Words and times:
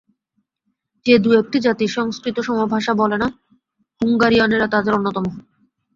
যে 1.05 1.15
দু-একটি 1.17 1.57
জাতি 1.59 1.85
সংস্কৃত-সম 1.87 2.57
ভাষা 2.65 2.93
বলে 2.93 3.17
না, 3.17 3.27
হুঙ্গারীয়ানেরা 4.01 4.67
তাদের 4.67 4.91
অন্যতম। 4.93 5.25